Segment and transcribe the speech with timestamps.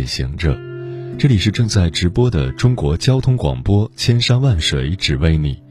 [0.00, 0.58] 夜行者，
[1.18, 5.62] 这里是正在直播的中国交通广播，千山万水只为你，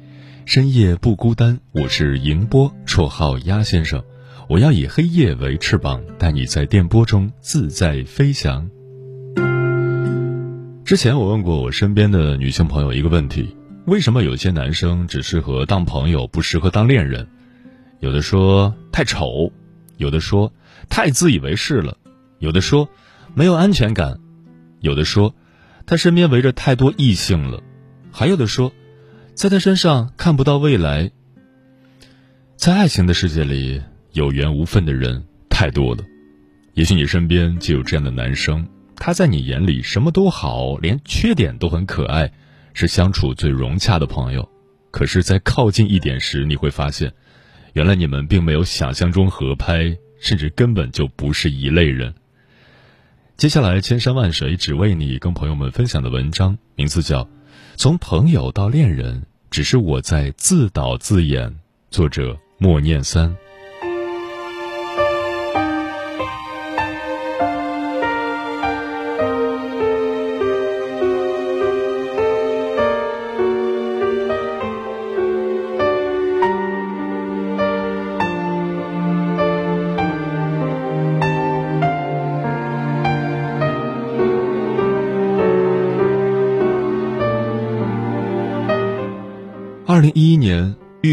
[0.46, 1.60] 深夜不孤单。
[1.72, 4.04] 我是迎波，绰号鸭先生。
[4.48, 8.70] 我要以黑夜为翅膀，带你在电波中自在飞翔。
[10.86, 17.28] 之前我问过我身边的女性朋友一个问题：为什么有些男生只适合当朋友，不适合当恋人？
[18.00, 19.52] 有的说太丑，
[19.98, 20.54] 有的说
[20.88, 21.98] 太自以为是了，
[22.38, 22.88] 有的说
[23.34, 24.20] 没有安全感，
[24.80, 25.36] 有的说
[25.86, 27.62] 他身边围着太多异性了，
[28.12, 28.74] 还有的说
[29.34, 31.12] 在他身上看不到未来。
[32.56, 33.82] 在爱情的世界里。
[34.14, 36.04] 有缘无分的人太多了，
[36.74, 42.30] 也许你身边就有这样的男生，他在你眼里什么都好，连缺点都很可爱，
[42.74, 44.50] 是相处最融洽的朋友。
[44.90, 47.14] 可是，在靠近一点时，你会发现，
[47.74, 52.12] 原来你们并没有想象中合拍，甚至根本就不是一类人。
[53.40, 57.24] 接下来，千山万水只为你跟朋友们分享的文章，名字叫
[57.78, 61.50] 《从朋友到恋人，只是我在自导自演》，
[61.90, 63.34] 作者莫念三。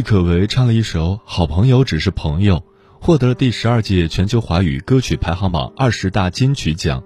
[0.07, 2.59] 可唯唱了一首《好朋友只是朋友》，
[3.01, 7.03] 获得了第十二届全球华语歌曲排行榜二十大金曲奖。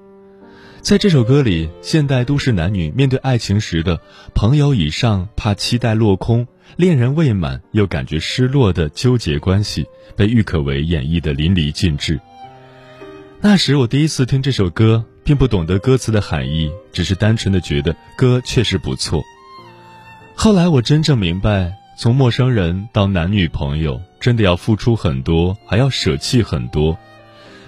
[0.83, 3.99] 在这首歌里，现代都市男女面对爱情时的
[4.35, 6.47] 朋友以上怕期待落空，
[6.77, 12.21] 恋人未满又感觉失落的纠结关系，被郁可唯演绎的淋漓尽致。
[13.41, 19.23] 那时我第一次听这首歌，并不懂得歌词的含义，只是单纯的觉得歌确实不错。
[20.35, 21.73] 后来我真正明白，
[22.03, 26.97] 从陌生人到男女朋友，真的要付出很多，还要舍弃很多。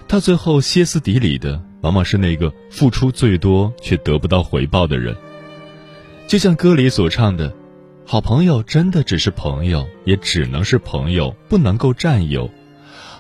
[0.09, 5.15] 到最后，歇斯底里的往往是那个付出最多却得不到回报的人。
[6.26, 7.53] 就像歌里所唱的
[8.09, 12.50] ：“好朋友真的只是朋友，也只能是朋友，不能够占有。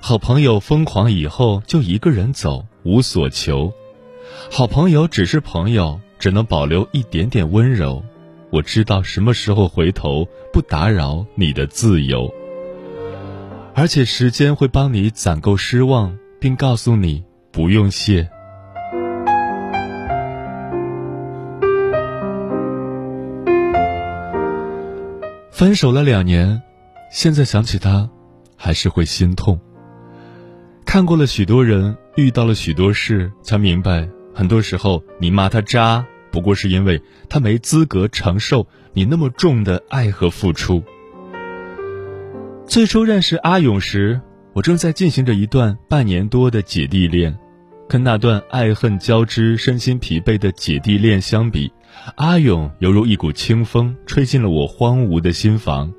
[0.00, 3.70] 好朋友疯狂以后就一个人走，无所求。
[4.50, 8.02] 好朋友只是朋友，只能保留一点点温柔。”
[8.52, 12.30] 我知道什么时候回头，不打扰你的自由。
[13.74, 18.28] 而且时间会帮你攒够失望，并告诉你不用谢。
[25.50, 26.60] 分手了两年，
[27.10, 28.10] 现在想起他，
[28.54, 29.58] 还是会心痛。
[30.84, 36.04] 看过了许多人，遇到了许多事，才明白，很多时候你骂他渣。
[36.32, 40.82] 不过是因为他没资格承受你那么重的爱和付出。
[42.66, 44.20] 最初认识阿勇时，
[44.54, 47.38] 我正在进行着一段半年多的姐弟恋，
[47.88, 51.70] 跟那段爱恨交织、身心疲惫的姐弟恋相比，
[52.16, 55.92] 阿勇犹如一股清风，吹进了我荒芜的心房，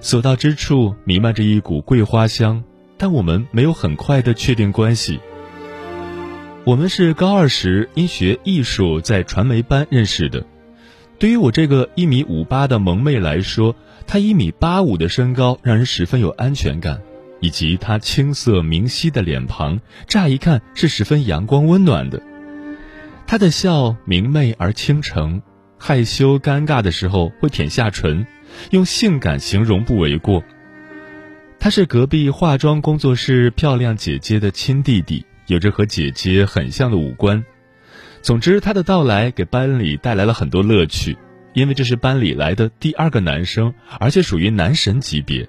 [0.00, 2.62] 所到之处弥漫着一股桂花香。
[3.00, 5.20] 但我们没有很快的确定关系。
[6.68, 10.44] 我们是高二时因学艺术在传媒班认识的。
[11.18, 13.74] 对于我这个一米五八的萌妹来说，
[14.06, 17.00] 她一米八五的身高让人十分有安全感，
[17.40, 22.20] 以及她青涩明晰的脸庞，乍一看是十分阳光温暖的。
[23.26, 25.40] 她的笑明媚而倾城，
[25.78, 28.26] 害羞尴尬的时候会舔下唇，
[28.72, 30.44] 用性感形容不为过。
[31.58, 35.24] 他是隔壁化妆工作室漂亮姐姐的亲弟弟。
[35.48, 37.42] 有着和姐姐很像的五官，
[38.20, 41.16] 总之，他的到来给班里带来了很多乐趣，
[41.54, 45.48] 因为这是班里来的第二个男生，而且属于男神级别。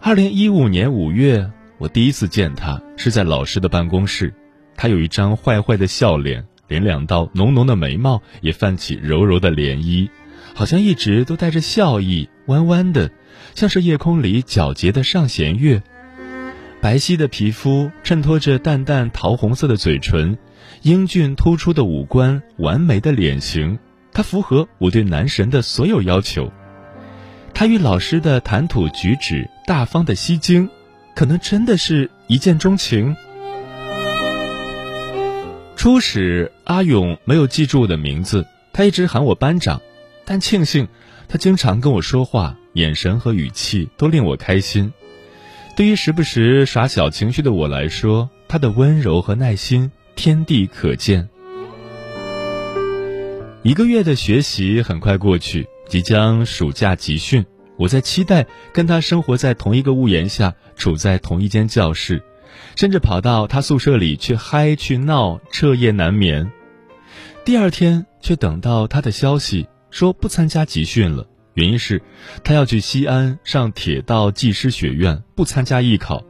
[0.00, 4.32] 二零一五年五月，我第一次见他是在老师的办公室，
[4.76, 10.08] 他有一张坏坏的笑脸，连两道浓浓的眉毛也泛起柔柔的涟漪，
[10.54, 13.10] 好像一直都带着笑意，弯弯的，
[13.56, 15.82] 像是夜空里皎洁的上弦月。
[16.80, 20.38] 白皙的皮肤衬托着淡淡桃红色的嘴唇，
[20.82, 23.76] 英俊突出的五官，完美的脸型，
[24.12, 26.52] 他符合我对男神的所有要求。
[27.52, 30.70] 他与老师的谈吐举止大方的吸睛，
[31.16, 33.16] 可能真的是一见钟情。
[35.74, 39.80] 初始，阿勇没有记住我的名字，他一直喊我班长，
[40.24, 40.86] 但庆幸
[41.26, 44.92] 他经常跟我说话，眼神和语气都令我开心。
[45.78, 51.28] 对于时不时耍小情绪的我来说，他的温柔和耐心天地可见。
[53.62, 57.46] 一个月的学习很快过去，即将暑假集训，
[57.76, 62.20] 我在期待跟他生活在同一个屋檐下，处在同一间教室，
[62.74, 66.50] 甚至跑到他宿舍里去嗨去闹，彻夜难眠。
[67.44, 71.28] 第二天却等到他的消息，说不参加集训了。
[71.58, 72.00] 原因是，
[72.44, 76.22] 他要去西安上铁道技师学院，不参加艺考。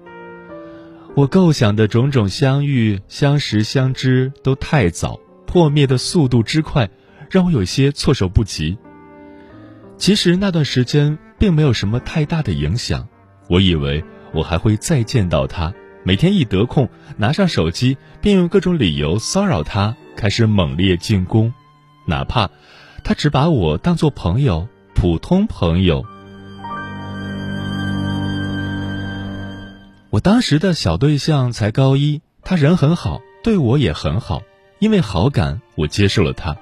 [1.14, 6.88] 我构想的种种相遇、相识、相知都太早，破灭的速度之快，
[7.30, 8.78] 让我有些措手不及。
[9.98, 13.06] 其实那段时间并没有什么太大的影响，
[13.50, 14.02] 我以为
[14.32, 15.74] 我还会再见到他，
[16.04, 16.88] 每天一得空
[17.18, 21.52] 拿上手机，便用各种理由骚扰他，开始猛烈进攻，
[22.06, 22.48] 哪怕
[23.04, 24.66] 他只把我当做朋友。
[25.00, 26.04] 普通朋友，
[30.10, 34.42] 我当时的小对象才高一，他人很好，对我也很好。
[34.80, 36.56] 因为好感，我接受了他，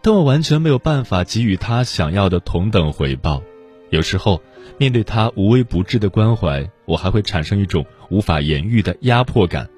[0.00, 3.42] 但我完全没有办法给予他想要的同等回报。
[3.90, 4.40] 有时候，
[4.78, 9.68] 面对他无微不至的关怀，我还会产生一种无法言喻的压迫感。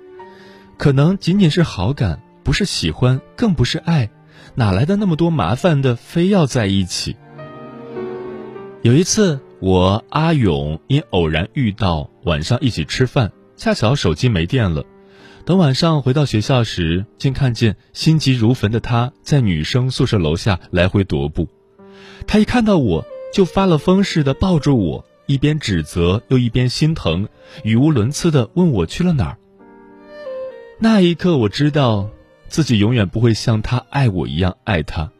[0.78, 4.10] 可能仅仅是好感，不是喜欢，更不是爱，
[4.54, 7.16] 哪来的那么多麻烦的，非要在一起？
[8.84, 14.84] 有一次，我阿勇因偶然遇到，晚上一起吃饭，恰巧手机没电了。
[15.46, 21.48] 等晚上回到学校时，竟看见心急如焚的他在女生宿舍楼下来回踱步。
[22.26, 27.26] 他一看到我就发了疯似的抱住我，一边指责又一边心疼，
[27.62, 29.38] 语无伦次的问我去了哪儿。
[30.78, 32.10] 那一刻，我知道
[32.48, 35.10] 自己永远不会像他爱我一样爱他。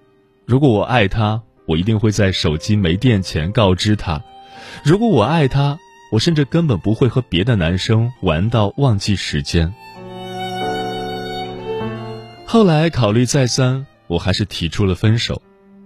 [0.45, 4.23] 如果我爱他，我一定会在手机没电前告知他。
[4.85, 5.79] 如果我爱他，
[6.11, 9.73] 我甚至根本不会和别的男生玩到忘记时间。
[12.47, 15.43] 后来考虑再三，我还是提出了分手，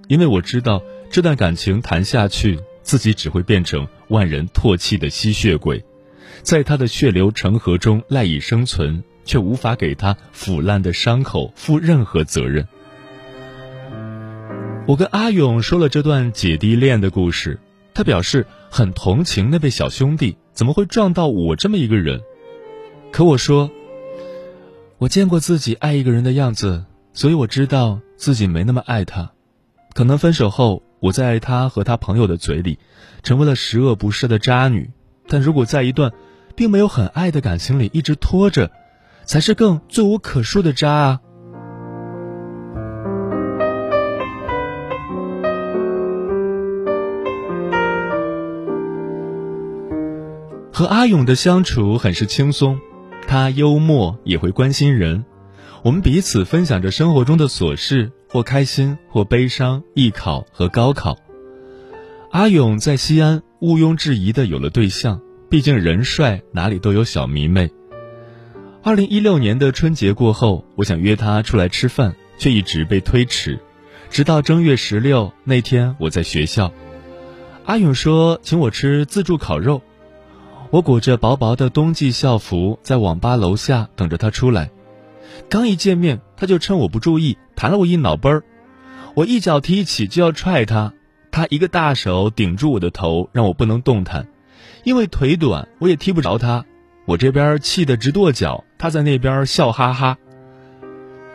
[0.09, 5.83] 因为我知道这段感情谈下去，自己只会变成万人唾弃的吸血鬼，
[6.43, 12.67] 在他的血流成河中赖以生存，却无法给他腐烂的伤口负任何责任。
[14.89, 17.61] 我跟阿勇说了这段姐弟恋的故事，
[17.93, 22.23] 他表示很同情那位小兄弟，怎么会撞到我这么一个人？
[23.13, 23.71] 可我说，
[24.97, 29.31] 我见过自己爱一个人的样子，所以我知道自己没那么爱他。
[29.93, 32.79] 可能分手后，我在他和他朋友的嘴里，
[33.23, 34.91] 成为了十恶不赦的渣女。
[35.27, 36.15] 但如果在一段，
[36.57, 38.71] 并没有很爱的感情里一直拖着，
[39.27, 41.21] 才是更罪无可恕的渣啊！
[50.79, 52.79] 和阿勇的相处很是轻松，
[53.27, 55.25] 他幽默也会关心人，
[55.83, 61.19] 我们彼此分享着生活中的琐事，或开心或悲伤，艺考和高考。
[62.31, 65.21] 阿勇在西安毋庸置疑的有了对象，
[65.51, 67.69] 毕竟人帅，哪里都有小迷妹。
[68.85, 73.59] 二零一六年的春节过后，我想约他出来吃饭，却一直被推迟，
[74.11, 76.73] 直到正月十六那天，我在学校，
[77.65, 79.83] 阿勇说请我吃自助烤肉。
[80.71, 84.71] 我裹着薄薄的冬季校服，在网吧楼下等着他出来。
[85.49, 88.45] 刚一见面，他就趁我不注意弹了我一脑崩儿。
[89.15, 90.93] 我一脚踢起就要踹他，
[91.31, 94.29] 他一个大手顶住我的头，让我不能动弹。
[94.85, 96.67] 因为腿短，我也踢不着他。
[97.07, 100.19] 我这边气得直跺脚，他在那边笑哈哈。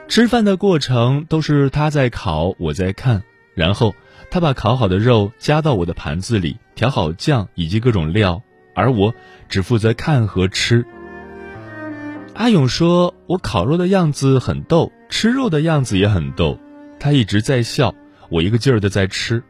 [0.08, 3.24] 吃饭的过程都是他在烤，我在看。
[3.56, 3.96] 然后
[4.30, 8.44] 他把烤好的肉夹到我的盘子里，调好酱以及各种料。
[8.74, 9.13] 而我
[9.50, 10.86] 只负责看和吃。
[12.34, 16.60] 阿勇说：“我烤肉的样子很逗，吃肉的样子也很逗。”
[17.00, 17.94] 他一直在笑，
[18.30, 19.44] 我一个劲儿的在吃。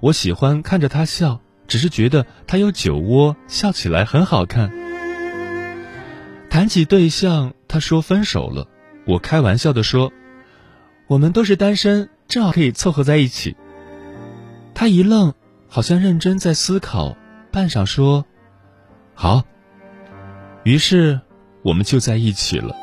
[0.00, 4.72] 我喜欢看着他笑，只是觉得他有酒窝，笑起来很好看。
[6.48, 8.68] 谈起对象，他说分手了。
[9.04, 10.12] 我开玩笑的说
[11.08, 13.56] ：“我们都是单身，正好可以凑合在一起。”
[14.74, 15.34] 他一愣，
[15.68, 17.16] 好像认真在思考，
[17.50, 18.24] 半晌说。
[19.14, 19.44] 好，
[20.64, 21.20] 于是
[21.62, 22.74] 我们就在一起了。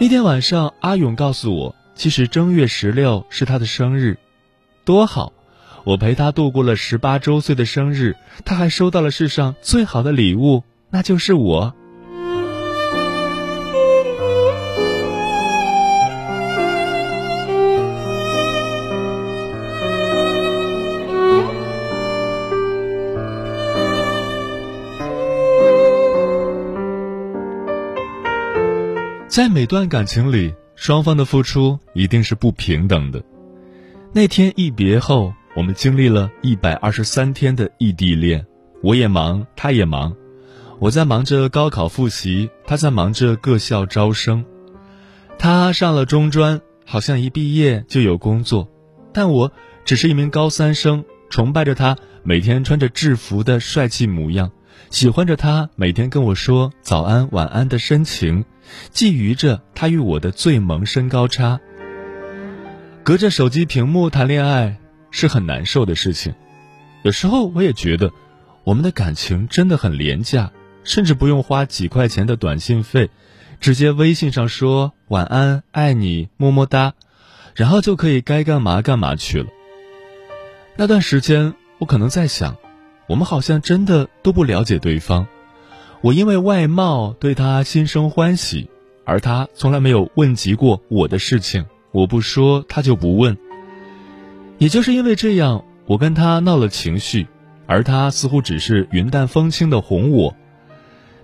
[0.00, 4.18] 那天晚上，阿勇告诉我，其实正月十六是他的生日，
[4.84, 5.32] 多好！
[5.84, 11.74] 我陪他度过了十八周岁的生日，他还收到了世上最好的礼物，那就是我。
[29.32, 33.24] 在每段感情里，双方的付出一定是不平等的。
[34.12, 38.44] 那天一别后，我们经历了一百二十三天的异地恋，
[38.82, 40.14] 我也忙，他也忙。
[40.78, 44.44] 我在忙着高考复习，他在忙着各校招生。
[45.38, 48.68] 他上了中专，好像一毕业就有工作，
[49.14, 49.50] 但我
[49.86, 54.50] 只是一名高三生，崇拜着他每天穿着制服的帅气模样，
[54.90, 58.44] 喜欢着他每天跟我说早安晚安的深情。
[58.94, 61.60] 觊觎着他与我的最萌身高差。
[63.02, 64.78] 隔着手机屏幕谈恋爱
[65.10, 66.34] 是很难受的事情，
[67.02, 68.10] 有时候我也觉得，
[68.64, 70.52] 我们的感情真的很廉价，
[70.84, 73.10] 甚至不用花几块钱的短信费，
[73.60, 76.94] 直接微信上说晚安、爱你、么么哒，
[77.54, 79.48] 然后就可以该干嘛干嘛去了。
[80.76, 82.56] 那段时间，我可能在想，
[83.08, 85.26] 我们好像真的都不了解对方。
[86.00, 88.68] 我因为外貌对他心生欢喜，
[89.04, 91.64] 而他从来没有问及过我的事情。
[91.92, 93.36] 我不说，他就不问。
[94.58, 97.26] 也就是因为这样，我跟他闹了情绪，
[97.66, 100.34] 而他似乎只是云淡风轻的哄我。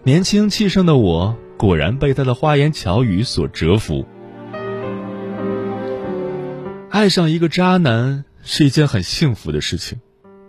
[0.03, 4.07] 年轻气盛的我，果然被他的花言巧语所折服。
[6.91, 9.99] 爱上一个渣男是一件很幸福的事情。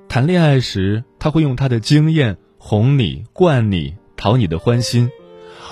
[0.09, 3.95] 谈恋爱时，他会用他的经验哄你、惯你。
[4.21, 5.09] 讨你的欢心，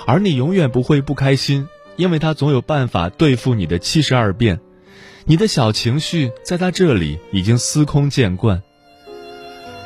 [0.06, 4.58] 而你永远不会不开心，因为他总有办法对付你的七十二变。
[5.26, 8.62] 你的小情绪在他这里已经司空见惯。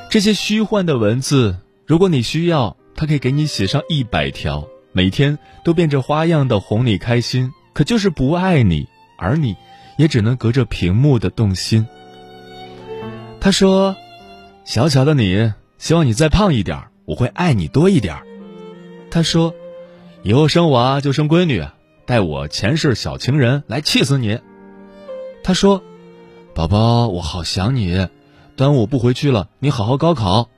[0.09, 1.57] 这些虚幻的文字，
[1.87, 8.87] 如果你需要，他可以给你写上一百条，每天都变着花样的哄你开心，可就是不爱你，
[9.19, 9.57] 而你
[9.99, 11.85] 也只能隔着屏幕的动心。
[13.41, 13.97] 他说
[14.65, 18.17] ：“小小的你，希望你再胖一点，我会爱你多一点。”
[19.11, 19.55] 他说
[20.23, 21.67] ：“以后生娃就生闺女，
[22.07, 24.39] 带我前世小情人来气死你。”
[25.43, 25.83] 他说
[26.55, 28.09] ：“宝宝，我好想你，
[28.57, 30.49] 端午不回去了，你好好高考。”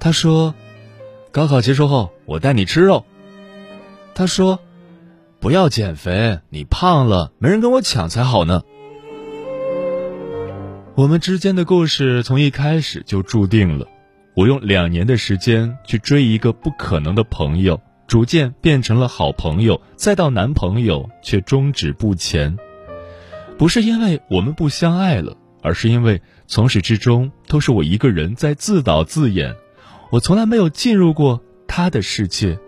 [0.00, 0.54] 他说
[1.30, 3.04] ：“高考结束后，我带你吃肉。”
[4.14, 4.58] 他说
[5.38, 8.62] ：“不要减肥，你胖了没人跟我抢才好呢。”
[10.94, 13.86] 我们之间的故事从一开始就注定了。
[14.34, 22.54] 我用两年的时间去追一个不可能的朋友，逐渐变成了好朋友，再到男朋友，却终止不前。
[23.56, 29.54] 不是因为我们不相爱了，而是因为从始至终都是我一个人在自导自演，
[30.10, 32.58] 我从来没有进入过他的世界。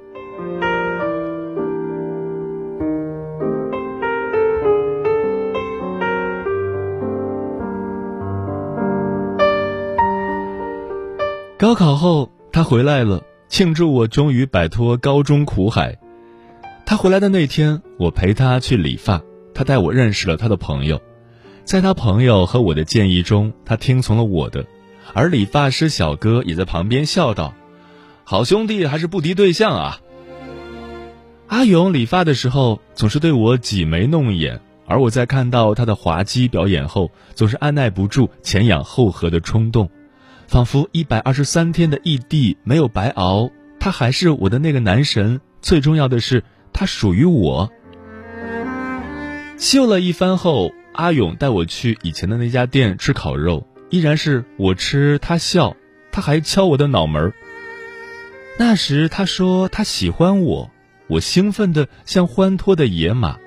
[11.57, 15.97] 高考后，他回来了，庆祝我终于摆脱高中苦海。
[16.85, 19.23] 他回来的那天，我陪他去理发，
[19.55, 21.01] 他带我认识了他的朋友。
[21.63, 24.67] 在他朋友和我的建议中，他听从了我的，
[25.13, 27.55] 而理发师小哥也在旁边笑道
[28.25, 30.01] ：“好兄弟还是不敌对象啊。”
[31.47, 39.89] 阿勇理发的时候总是对我挤眉弄眼，而我在看到他的滑稽表演后，总是按耐不住前仰后合的冲动。
[40.47, 45.41] 仿佛一百二十三天的异地没有白熬，他还是我的那个男神。
[45.61, 47.73] 最重要的是，他属于我。
[49.57, 55.77] 秀了一番后，阿勇带我去以前的那家店吃烤肉，依然是我吃他笑，
[56.13, 57.33] 他还敲我的脑门
[58.59, 60.71] 那时他说他喜欢我，
[61.09, 63.39] 我兴奋的像欢脱的野马。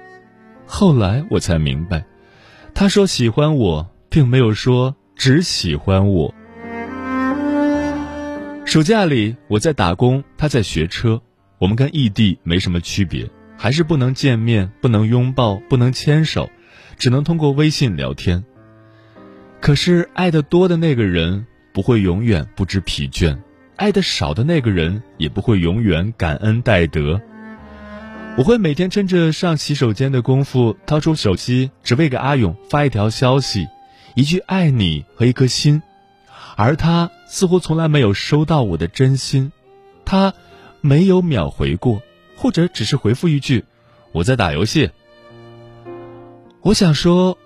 [0.66, 2.06] 后来我才明白，
[2.74, 6.34] 他说喜欢我，并没有说只喜欢我。
[8.68, 11.22] 暑假里我在打工，他在学车，
[11.58, 13.26] 我们跟异地没什么区别，
[13.58, 16.50] 还是不能见面，不能拥抱，不能牵手，
[16.98, 18.44] 只能通过微信聊天。
[19.62, 23.38] 可是爱的多的那个人不会永远不知疲倦，
[23.78, 27.22] 爱的少的那个人也不会永远感恩戴德。
[28.38, 33.66] 我会每天趁着上洗手间的功夫掏出手机，只为给阿勇发一条消息，
[34.14, 35.82] 一句爱你和一颗心。
[36.58, 39.52] 而他似乎从来没有收到我的真心，
[40.06, 40.34] 他
[40.82, 42.02] 没有秒回过，
[42.36, 43.66] 或者只是回复一句
[44.14, 44.90] “我在打游戏”。
[46.62, 47.38] 我想说，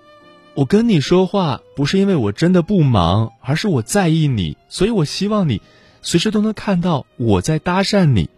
[0.54, 5.60] 我跟你说话不是因为我真的不忙，而是我在意你，所以我希望你
[6.00, 8.28] 随时都能看到我在搭讪你。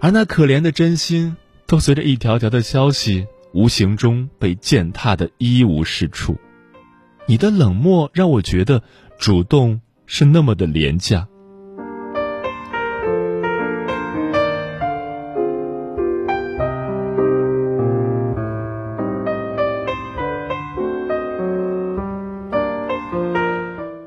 [0.00, 6.36] 而那可怜的真心，都随着一条条的消息，无形中被践踏的一无是处。
[7.26, 8.82] 你的冷漠让我觉得
[9.18, 11.26] 主动是那么的廉价。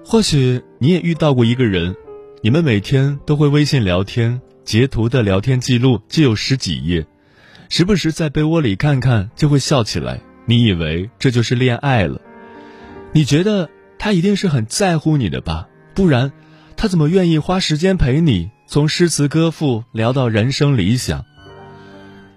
[0.05, 1.95] 或许你也遇到过一个人，
[2.41, 7.05] 你们每天都会微信聊天，截图的聊天记录就有十几页，
[7.69, 10.19] 时不时在被窝里看看就会笑起来。
[10.45, 12.19] 你以为这就是恋爱了？
[13.11, 13.69] 你觉得
[13.99, 15.67] 他一定是很在乎你的吧？
[15.93, 16.31] 不然，
[16.77, 21.25] 他怎么愿意花时间陪你，从诗词歌赋聊到人生理想？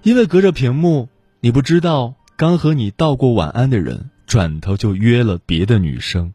[0.03, 1.09] 因为隔着屏幕，
[1.41, 6.35] 你不知道刚和你道过晚安的人，转头就约了别的女生。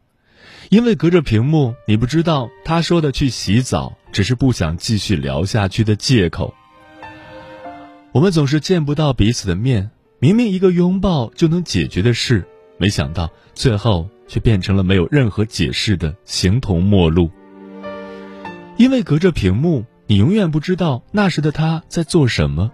[0.70, 6.54] 因为隔着屏幕，你不知道他说的去洗澡只是不想继续聊下去的借口。
[8.12, 12.46] 我们总是见不到彼此的面，明明一个拥抱就能解决的事，
[12.78, 17.28] 没想到最后却变成了没有任何解释的形同陌路。
[18.76, 22.70] 因为隔着屏幕，你永远不知道那时的他在做什么。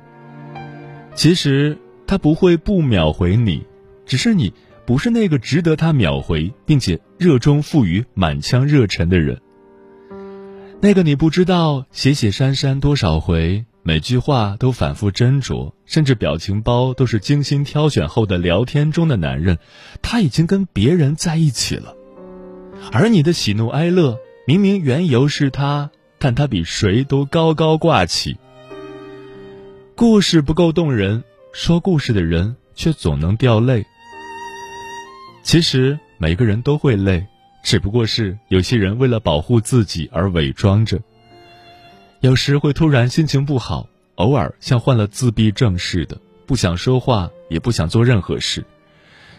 [1.15, 3.65] 其实他不会不秒回你，
[4.05, 4.53] 只是你。
[4.87, 9.41] 不是那个值得他秒回并且热衷赋予满腔热忱的人。
[10.83, 19.59] 那个你不知道写写删删多少回，每句话都反复斟酌，甚至表情包都是精心挑选后的聊天中的男人，
[20.00, 21.95] 他已经跟别人在一起了。
[22.93, 28.38] 而你的喜怒哀乐，明明缘由是他，但他比谁都高高挂起。
[29.95, 31.23] 故事不够动人，
[31.53, 33.85] 说故事的人却总能掉泪。
[35.42, 37.27] 其实每个人都会累，
[37.62, 40.99] 只不过是有些人为了保护自己而伪装着。
[42.25, 48.65] 有时会突然心情不好，偶尔像患了自闭症似的，不想说话，也不想做任何事，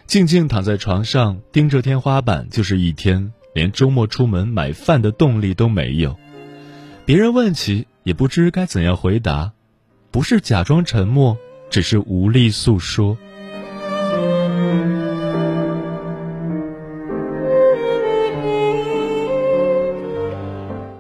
[0.06, 6.16] 静静躺在床上盯着天花板就是一天，连周末出门买饭的动力都没有。
[7.06, 9.52] 别人问起，也不知该怎样回答，
[10.12, 11.36] 不是假装沉默，
[11.72, 13.18] 只是无力诉说。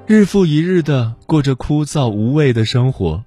[0.07, 3.25] 日复一日的过着枯燥无味的生活，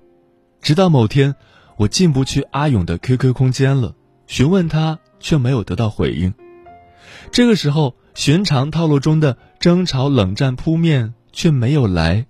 [0.63, 1.35] 直到某天，
[1.77, 3.97] 我进不去阿勇的 QQ 空间了，
[4.29, 6.33] 询问他却没有得到回应。
[7.33, 12.27] 这个时候，寻常套路中的争吵冷战扑面却没有来。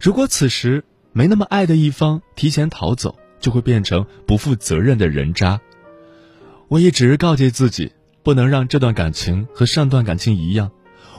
[0.00, 5.60] 如果此时没那么爱的一方提前逃走，就会变成不负责任的人渣。
[6.66, 7.92] 我一直告诫自己，
[8.24, 10.72] 不能让这段感情和上段感情一样。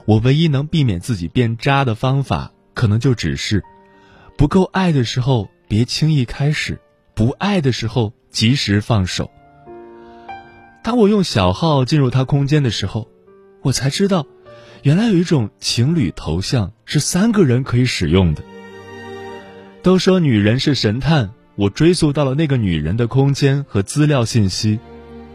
[0.10, 3.64] 我唯一能避免自己变渣的方法，可能就只是，
[4.40, 6.80] 不够爱的时候别轻易开始，
[7.14, 9.30] 不爱的时候及时放手。
[10.84, 13.08] 当我用小号进入他空间的时候，
[13.62, 14.26] 我才知道，
[14.82, 18.42] 原来有一种情侣头像是三个人可以使用的。
[19.84, 24.80] 都说女人是神探，我追溯到了那个女人的空间和资料信息，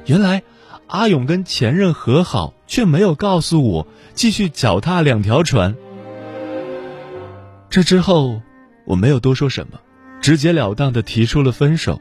[0.07, 0.43] 原来。
[0.87, 5.75] 阿勇跟前任和好，却没有告诉我继续脚踏两条船。
[7.71, 8.43] 这之后，
[8.85, 9.81] 我没有多说什么，
[10.21, 12.01] 直截了当的提出了分手。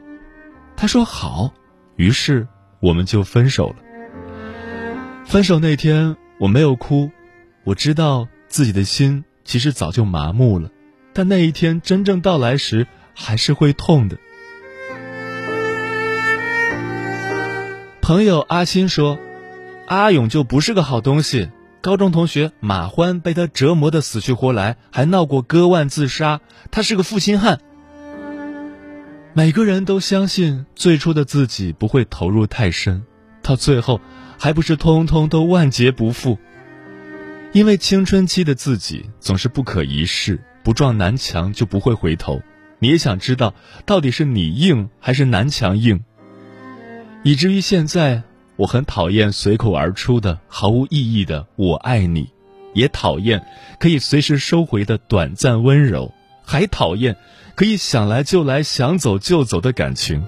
[0.76, 1.52] 他说好，
[1.96, 2.46] 于是
[2.80, 3.76] 我们就分手了。
[5.24, 7.10] 分手那天，我没有哭，
[7.64, 10.70] 我知道自己的心其实早就麻木了，
[11.12, 14.18] 但那一天真正到来时，还是会痛的。
[18.04, 19.18] 朋友阿新说
[19.88, 21.48] ：“阿勇就不是个好东西。
[21.80, 26.42] 高中同学马欢被他折磨的死去活来，还闹过割腕自杀。
[26.70, 27.60] 他是个负心汉。
[29.32, 33.04] 每个人都相信最初的自己不会投入太深，
[33.40, 34.02] 到最后
[34.38, 36.36] 还不是通通都万劫不复？
[37.54, 42.42] 因为青春期的自己总是不可一世，不撞南墙就不会回头。
[42.80, 43.54] 你也想知道，
[43.86, 46.04] 到底是你硬还是南墙硬？”
[47.26, 48.22] 以至于现在，
[48.56, 52.28] 我很讨厌随口而出的毫无意义的“我爱你”，
[52.74, 53.46] 也讨厌
[53.80, 56.12] 可以随时收回的短暂温柔，
[56.44, 57.16] 还讨厌
[57.54, 60.22] 可以想来就来、想走就走的感情。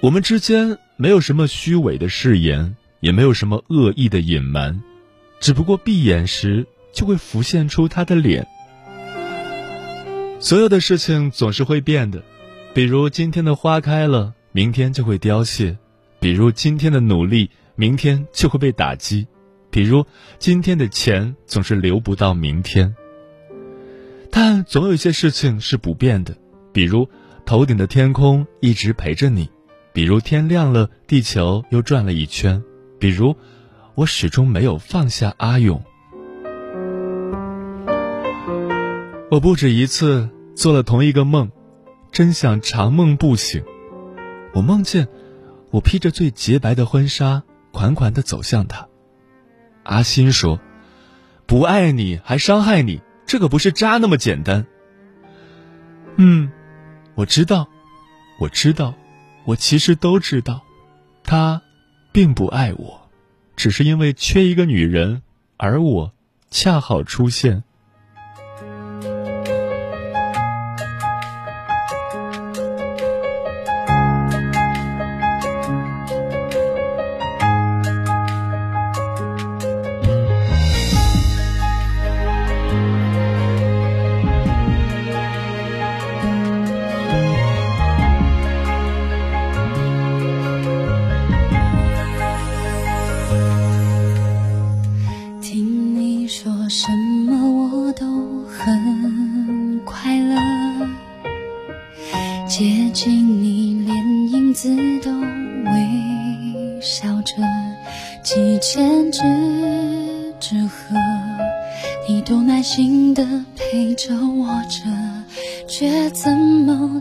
[0.00, 4.82] 我们之间没有什么虚伪的誓言，也没有什么恶意的隐瞒，
[5.38, 8.44] 只不过闭眼时就会浮现出他的脸。
[10.40, 12.24] 所有的事情总是会变的，
[12.74, 15.76] 比如今天的花开了，明天就会凋谢；
[16.18, 19.26] 比如今天的努力，明天就会被打击；
[19.68, 20.02] 比如
[20.38, 22.96] 今天的钱总是留不到明天。
[24.30, 26.34] 但总有一些事情是不变的，
[26.72, 27.06] 比如
[27.44, 29.46] 头顶的天空一直陪着你，
[29.92, 32.64] 比如天亮了，地球又转了一圈，
[32.98, 33.36] 比如
[33.94, 35.84] 我始终没有放下阿勇。
[39.30, 41.50] 我不止一次做了同一个梦，
[42.10, 43.62] 真想长梦不醒。
[44.56, 45.06] 我梦见
[45.70, 47.42] 我披着最洁白的婚纱，
[47.72, 48.88] 款款的走向他。
[49.82, 50.58] 阿心说
[51.44, 54.64] ：“不爱你还伤害你。”这可不是渣那么简单。
[56.16, 56.50] 嗯，
[57.14, 57.68] 我知道，
[58.40, 58.94] 我知道，
[59.44, 60.62] 我其实都知道，
[61.22, 61.60] 他
[62.10, 63.10] 并不爱我，
[63.56, 65.20] 只是因为缺一个女人，
[65.58, 66.12] 而我
[66.50, 67.62] 恰好出现。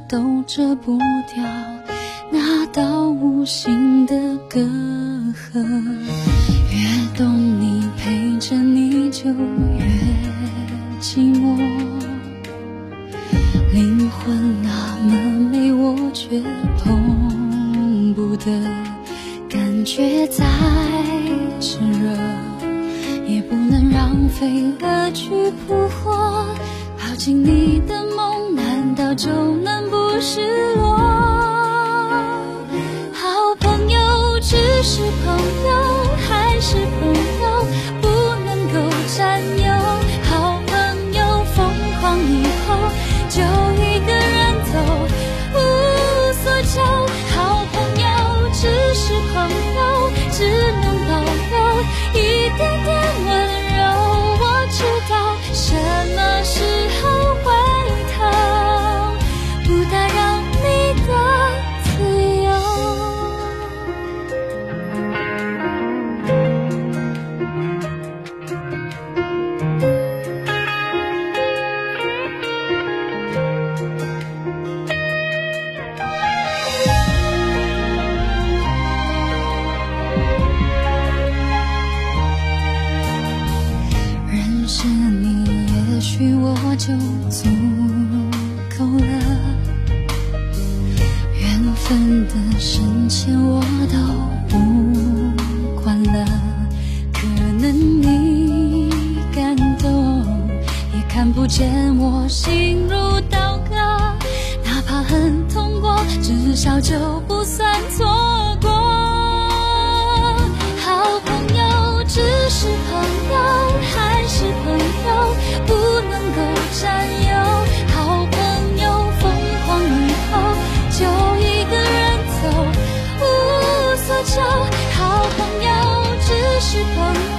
[0.08, 1.00] 都遮不
[1.34, 1.44] 掉
[2.32, 5.63] 那道无形的隔阂。
[6.72, 9.86] 越懂你，陪着你就越
[11.02, 11.58] 寂寞。
[13.74, 14.70] 灵魂那
[15.04, 16.39] 么美，我却
[16.78, 18.46] 碰不得。
[19.50, 20.46] 感觉再
[21.60, 22.15] 炽热，
[23.28, 26.46] 也不能让飞蛾去扑火。
[27.00, 28.36] 靠近你的梦。
[28.56, 29.75] 难道就能
[30.26, 30.42] 失
[30.74, 30.85] 落？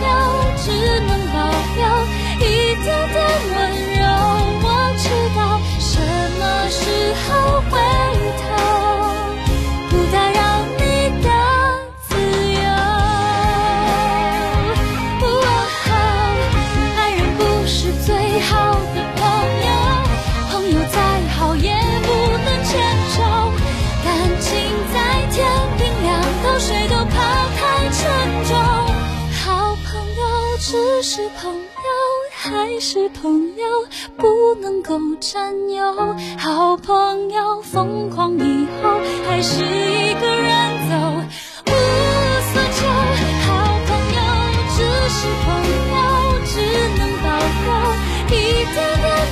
[0.00, 0.35] know.
[31.16, 31.60] 是朋友
[32.30, 33.64] 还是朋友
[34.18, 36.14] 不能够占有。
[36.36, 40.92] 好朋友疯狂以后还是一个人走
[41.68, 41.72] 无
[42.52, 42.86] 所求。
[43.46, 43.48] 好
[43.86, 44.20] 朋友
[44.76, 45.46] 只是朋
[45.88, 45.96] 友
[46.44, 46.60] 只
[46.98, 47.24] 能保
[47.64, 48.36] 留一
[48.74, 49.25] 点点